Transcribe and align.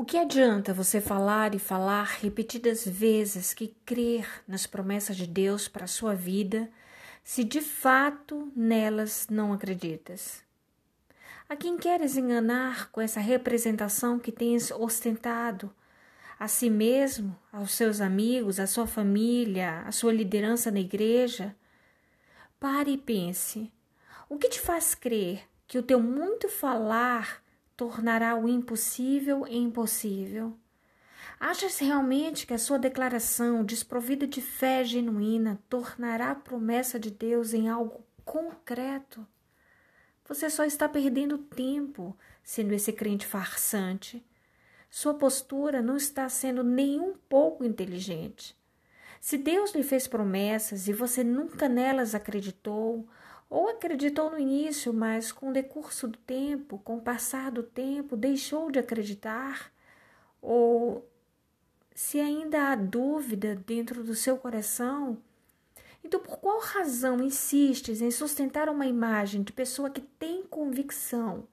O 0.00 0.04
que 0.04 0.16
adianta 0.16 0.72
você 0.72 1.00
falar 1.00 1.56
e 1.56 1.58
falar 1.58 2.18
repetidas 2.20 2.86
vezes 2.86 3.52
que 3.52 3.74
crer 3.84 4.44
nas 4.46 4.64
promessas 4.64 5.16
de 5.16 5.26
Deus 5.26 5.66
para 5.66 5.86
a 5.86 5.88
sua 5.88 6.14
vida, 6.14 6.70
se 7.24 7.42
de 7.42 7.60
fato 7.60 8.52
nelas 8.54 9.26
não 9.28 9.52
acreditas? 9.52 10.40
A 11.48 11.56
quem 11.56 11.76
queres 11.76 12.16
enganar 12.16 12.92
com 12.92 13.00
essa 13.00 13.18
representação 13.18 14.20
que 14.20 14.30
tens 14.30 14.70
ostentado? 14.70 15.68
A 16.38 16.46
si 16.46 16.70
mesmo, 16.70 17.36
aos 17.52 17.72
seus 17.72 18.00
amigos, 18.00 18.60
à 18.60 18.68
sua 18.68 18.86
família, 18.86 19.80
à 19.80 19.90
sua 19.90 20.12
liderança 20.12 20.70
na 20.70 20.78
igreja? 20.78 21.56
Pare 22.60 22.92
e 22.92 22.98
pense. 22.98 23.68
O 24.28 24.38
que 24.38 24.48
te 24.48 24.60
faz 24.60 24.94
crer 24.94 25.42
que 25.66 25.76
o 25.76 25.82
teu 25.82 25.98
muito 25.98 26.48
falar 26.48 27.42
tornará 27.78 28.34
o 28.36 28.48
impossível 28.48 29.46
impossível. 29.46 30.58
Achas 31.38 31.78
realmente 31.78 32.44
que 32.44 32.52
a 32.52 32.58
sua 32.58 32.76
declaração, 32.76 33.64
desprovida 33.64 34.26
de 34.26 34.42
fé 34.42 34.82
genuína, 34.82 35.62
tornará 35.68 36.32
a 36.32 36.34
promessa 36.34 36.98
de 36.98 37.08
Deus 37.08 37.54
em 37.54 37.68
algo 37.68 38.04
concreto? 38.24 39.24
Você 40.26 40.50
só 40.50 40.64
está 40.64 40.88
perdendo 40.88 41.38
tempo 41.38 42.18
sendo 42.42 42.74
esse 42.74 42.92
crente 42.92 43.24
farsante. 43.24 44.26
Sua 44.90 45.14
postura 45.14 45.80
não 45.80 45.96
está 45.96 46.28
sendo 46.28 46.64
nem 46.64 46.98
um 46.98 47.14
pouco 47.28 47.64
inteligente. 47.64 48.58
Se 49.20 49.38
Deus 49.38 49.72
lhe 49.72 49.84
fez 49.84 50.08
promessas 50.08 50.88
e 50.88 50.92
você 50.92 51.22
nunca 51.22 51.68
nelas 51.68 52.12
acreditou, 52.12 53.08
ou 53.48 53.68
acreditou 53.68 54.30
no 54.30 54.38
início, 54.38 54.92
mas 54.92 55.32
com 55.32 55.50
o 55.50 55.52
decurso 55.52 56.06
do 56.08 56.18
tempo, 56.18 56.78
com 56.78 56.98
o 56.98 57.02
passar 57.02 57.50
do 57.50 57.62
tempo, 57.62 58.16
deixou 58.16 58.70
de 58.70 58.78
acreditar, 58.78 59.72
ou 60.42 61.08
se 61.94 62.20
ainda 62.20 62.68
há 62.70 62.76
dúvida 62.76 63.56
dentro 63.56 64.04
do 64.04 64.14
seu 64.14 64.36
coração, 64.36 65.18
então 66.04 66.20
por 66.20 66.38
qual 66.38 66.60
razão 66.60 67.22
insistes 67.22 68.00
em 68.00 68.10
sustentar 68.10 68.68
uma 68.68 68.86
imagem 68.86 69.42
de 69.42 69.52
pessoa 69.52 69.90
que 69.90 70.00
tem 70.00 70.42
convicção? 70.44 71.48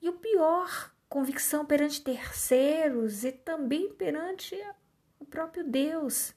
E 0.00 0.08
o 0.08 0.14
pior, 0.14 0.92
convicção 1.08 1.64
perante 1.64 2.02
terceiros 2.02 3.24
e 3.24 3.32
também 3.32 3.92
perante 3.92 4.60
o 5.18 5.24
próprio 5.24 5.64
Deus. 5.64 6.34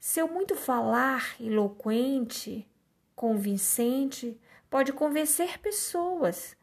Seu 0.00 0.28
muito 0.28 0.54
falar 0.54 1.36
eloquente, 1.40 2.66
convincente 3.14 4.40
pode 4.68 4.92
convencer 4.92 5.58
pessoas, 5.58 6.56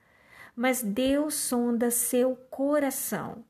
mas 0.56 0.84
Deus 0.84 1.34
sonda 1.36 1.90
seu 1.90 2.36
coração. 2.50 3.44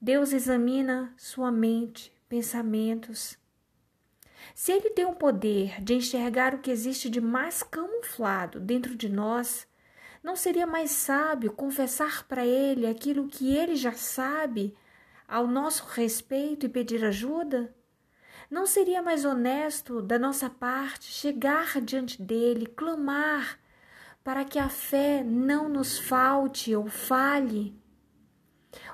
Deus 0.00 0.32
examina 0.32 1.14
sua 1.16 1.52
mente, 1.52 2.12
pensamentos. 2.28 3.38
Se 4.54 4.72
Ele 4.72 4.90
tem 4.90 5.04
o 5.04 5.14
poder 5.14 5.80
de 5.80 5.94
enxergar 5.94 6.54
o 6.54 6.58
que 6.58 6.70
existe 6.70 7.08
de 7.08 7.20
mais 7.20 7.62
camuflado 7.62 8.58
dentro 8.58 8.96
de 8.96 9.08
nós, 9.08 9.66
não 10.22 10.34
seria 10.34 10.66
mais 10.66 10.90
sábio 10.90 11.52
confessar 11.52 12.26
para 12.26 12.44
Ele 12.44 12.86
aquilo 12.86 13.28
que 13.28 13.54
Ele 13.54 13.76
já 13.76 13.92
sabe 13.92 14.74
ao 15.28 15.46
nosso 15.46 15.84
respeito 15.84 16.66
e 16.66 16.68
pedir 16.68 17.04
ajuda? 17.04 17.74
Não 18.52 18.66
seria 18.66 19.00
mais 19.00 19.24
honesto 19.24 20.02
da 20.02 20.18
nossa 20.18 20.50
parte 20.50 21.10
chegar 21.10 21.80
diante 21.80 22.20
dele, 22.20 22.66
clamar 22.66 23.58
para 24.22 24.44
que 24.44 24.58
a 24.58 24.68
fé 24.68 25.24
não 25.24 25.70
nos 25.70 25.98
falte 25.98 26.76
ou 26.76 26.86
falhe? 26.86 27.74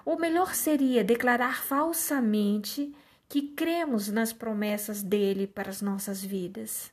Ou 0.04 0.16
melhor 0.16 0.54
seria 0.54 1.02
declarar 1.02 1.60
falsamente 1.60 2.94
que 3.28 3.48
cremos 3.48 4.06
nas 4.06 4.32
promessas 4.32 5.02
dele 5.02 5.44
para 5.44 5.70
as 5.70 5.82
nossas 5.82 6.22
vidas. 6.22 6.92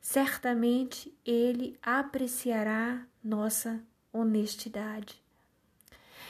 Certamente 0.00 1.14
ele 1.22 1.78
apreciará 1.82 3.06
nossa 3.22 3.78
honestidade. 4.10 5.22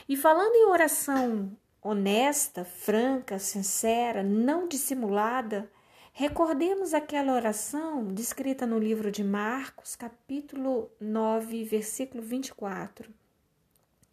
E 0.09 0.17
falando 0.17 0.57
em 0.57 0.67
oração 0.67 1.57
honesta, 1.83 2.65
franca, 2.65 3.41
sincera, 3.41 4.23
não 4.23 4.69
dissimulada, 4.69 5.69
recordemos 6.13 6.95
aquela 6.95 7.33
oração 7.33 8.07
descrita 8.07 8.65
no 8.65 8.79
livro 8.79 9.11
de 9.11 9.25
Marcos, 9.25 9.97
capítulo 9.97 10.89
9, 11.01 11.65
versículo 11.65 12.23
24, 12.23 13.13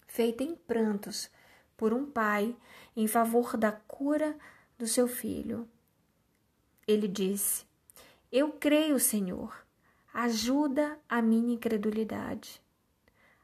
feita 0.08 0.44
em 0.44 0.56
prantos 0.56 1.29
por 1.78 1.94
um 1.94 2.09
pai 2.09 2.56
em 2.96 3.06
favor 3.06 3.56
da 3.56 3.72
cura 3.72 4.35
do 4.75 4.88
seu 4.88 5.08
filho. 5.08 5.69
Ele 6.88 7.08
disse: 7.08 7.66
Eu 8.31 8.53
creio, 8.53 9.00
Senhor, 9.00 9.63
ajuda 10.12 10.97
a 11.08 11.22
minha 11.22 11.53
incredulidade. 11.53 12.59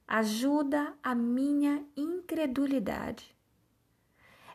Ajuda 0.07 0.93
a 1.03 1.13
minha 1.13 1.85
incredulidade. 1.95 3.34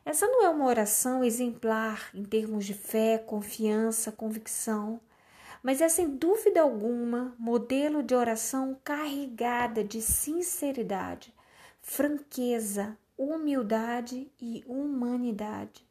Essa 0.05 0.27
não 0.27 0.45
é 0.45 0.49
uma 0.49 0.67
oração 0.67 1.23
exemplar 1.23 2.11
em 2.15 2.25
termos 2.25 2.65
de 2.65 2.73
fé, 2.73 3.19
confiança, 3.19 4.11
convicção, 4.11 5.01
mas 5.63 5.81
é 5.83 5.89
sem 5.89 6.17
dúvida 6.17 6.63
alguma 6.63 7.35
modelo 7.39 8.03
de 8.03 8.15
oração 8.15 8.79
carregada 8.83 9.85
de 9.85 10.01
sinceridade, 10.01 11.35
franqueza, 11.83 12.97
humildade 13.17 14.33
e 14.41 14.65
humanidade. 14.67 15.87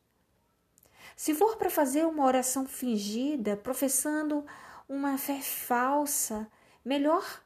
Se 1.15 1.35
for 1.35 1.55
para 1.57 1.69
fazer 1.69 2.05
uma 2.05 2.25
oração 2.25 2.65
fingida, 2.65 3.55
professando 3.55 4.43
uma 4.87 5.19
fé 5.19 5.39
falsa, 5.39 6.49
melhor 6.83 7.43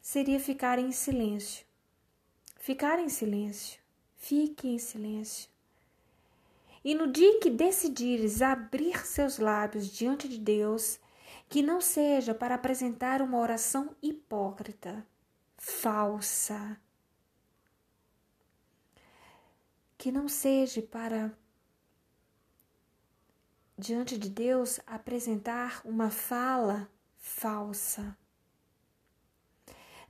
seria 0.00 0.38
ficar 0.38 0.78
em 0.78 0.92
silêncio. 0.92 1.66
Ficar 2.56 3.00
em 3.00 3.08
silêncio 3.08 3.83
fique 4.24 4.68
em 4.68 4.78
silêncio. 4.78 5.50
E 6.82 6.94
no 6.94 7.10
dia 7.10 7.28
em 7.28 7.40
que 7.40 7.50
decidires 7.50 8.40
abrir 8.40 9.06
seus 9.06 9.38
lábios 9.38 9.86
diante 9.88 10.28
de 10.28 10.38
Deus, 10.38 10.98
que 11.48 11.62
não 11.62 11.80
seja 11.80 12.34
para 12.34 12.54
apresentar 12.54 13.20
uma 13.20 13.38
oração 13.38 13.94
hipócrita, 14.02 15.06
falsa, 15.56 16.80
que 19.96 20.10
não 20.10 20.26
seja 20.26 20.82
para 20.82 21.32
diante 23.76 24.18
de 24.18 24.30
Deus 24.30 24.80
apresentar 24.86 25.82
uma 25.84 26.10
fala 26.10 26.90
falsa. 27.16 28.16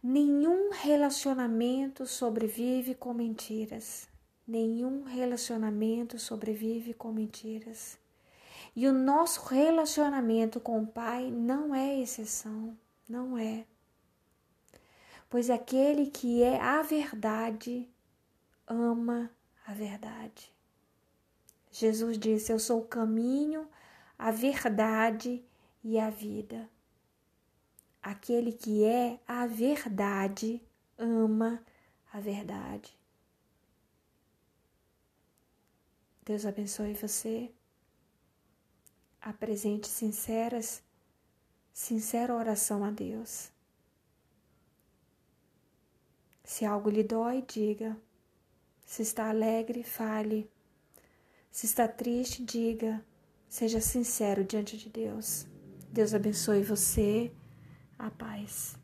Nenhum 0.07 0.69
relacionamento 0.71 2.07
sobrevive 2.07 2.95
com 2.95 3.15
mentiras. 3.15 4.07
Nenhum 4.47 5.05
relacionamento 5.05 6.19
sobrevive 6.19 6.93
com 6.93 7.11
mentiras. 7.11 7.99
E 8.77 8.87
o 8.87 8.93
nosso 8.93 9.47
relacionamento 9.47 10.61
com 10.61 10.83
o 10.83 10.87
Pai 10.87 11.31
não 11.31 11.75
é 11.75 11.99
exceção, 11.99 12.77
não 13.09 13.39
é. 13.39 13.65
Pois 15.31 15.49
aquele 15.49 16.11
que 16.11 16.43
é 16.43 16.61
a 16.61 16.83
verdade 16.83 17.89
ama 18.67 19.31
a 19.67 19.73
verdade. 19.73 20.53
Jesus 21.73 22.19
disse: 22.19 22.53
Eu 22.53 22.59
sou 22.59 22.81
o 22.81 22.87
caminho, 22.87 23.67
a 24.19 24.31
verdade 24.31 25.43
e 25.83 25.99
a 25.99 26.11
vida. 26.11 26.69
Aquele 28.05 28.53
que 28.53 28.85
é 28.85 29.19
a 29.27 29.47
verdade 29.47 30.61
ama 30.99 31.65
a 32.13 32.21
verdade. 32.21 32.95
Deus 36.23 36.45
abençoe 36.45 36.93
você. 36.93 37.51
Apresente 39.23 39.89
sinceras, 39.89 40.83
sincera 41.73 42.35
oração 42.35 42.85
a 42.85 42.91
Deus. 42.91 43.51
Se 46.45 46.67
algo 46.67 46.91
lhe 46.91 47.03
dói, 47.03 47.41
diga. 47.41 47.97
Se 48.85 49.01
está 49.01 49.31
alegre, 49.31 49.83
fale. 49.83 50.51
Se 51.51 51.65
está 51.65 51.89
triste, 51.89 52.45
diga. 52.45 53.03
Seja 53.49 53.81
sincero 53.81 54.45
diante 54.45 54.77
de 54.77 54.91
Deus. 54.91 55.47
Deus 55.91 56.13
abençoe 56.13 56.63
você 56.63 57.33
a 58.05 58.11
paz. 58.11 58.73